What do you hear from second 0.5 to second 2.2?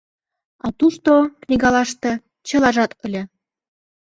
А тушто, книгалаште,